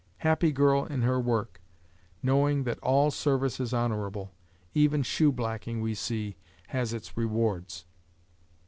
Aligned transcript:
Happy 0.25 0.51
girl 0.51 0.83
in 0.83 1.03
her 1.03 1.19
work, 1.19 1.61
knowing 2.23 2.63
that 2.63 2.79
all 2.79 3.11
service 3.11 3.59
is 3.59 3.71
honorable. 3.71 4.33
Even 4.73 5.03
shoe 5.03 5.31
blacking, 5.31 5.79
we 5.79 5.93
see, 5.93 6.37
has 6.69 6.91
its 6.91 7.15
rewards. 7.15 7.85